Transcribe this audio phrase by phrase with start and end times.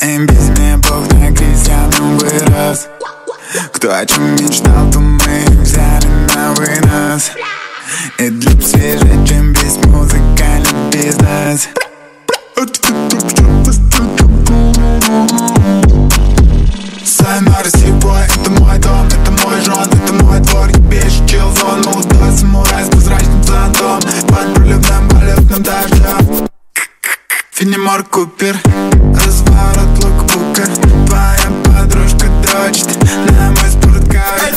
[0.00, 2.88] без меня Бог на крестьяном вырос
[3.72, 7.30] Кто о чем мечтал, то мы взяли на вынос.
[8.18, 8.97] И для свежее,
[27.58, 28.56] Фенимор Купер,
[29.26, 30.64] разворот лукбука
[31.08, 32.86] Твоя подружка дрочит
[33.32, 34.54] на мой спорткар